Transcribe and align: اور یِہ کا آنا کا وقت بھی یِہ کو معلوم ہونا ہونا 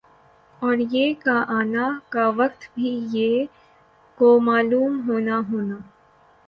اور 0.61 0.77
یِہ 0.91 1.13
کا 1.23 1.37
آنا 1.57 1.85
کا 2.09 2.25
وقت 2.35 2.61
بھی 2.75 2.91
یِہ 3.13 3.45
کو 4.17 4.39
معلوم 4.39 4.99
ہونا 5.09 5.41
ہونا 5.51 5.77